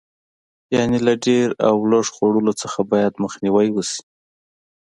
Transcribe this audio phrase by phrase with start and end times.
[0.75, 4.01] یعنې له ډېر او لږ خوړلو څخه باید مخنیوی وشي.